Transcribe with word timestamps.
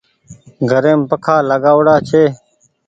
گھريم 0.69 0.99
پکآ 1.09 1.35
لآگوڙآ 1.49 1.95
ڇي۔ 2.07 2.23